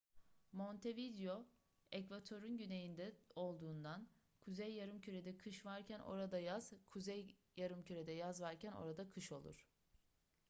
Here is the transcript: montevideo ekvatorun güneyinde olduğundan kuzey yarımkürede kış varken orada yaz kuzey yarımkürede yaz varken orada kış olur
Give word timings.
montevideo 0.51 1.45
ekvatorun 1.91 2.57
güneyinde 2.57 3.15
olduğundan 3.35 4.07
kuzey 4.39 4.73
yarımkürede 4.73 5.37
kış 5.37 5.65
varken 5.65 5.99
orada 5.99 6.39
yaz 6.39 6.73
kuzey 6.89 7.35
yarımkürede 7.57 8.11
yaz 8.11 8.41
varken 8.41 8.71
orada 8.71 9.09
kış 9.09 9.31
olur 9.31 9.67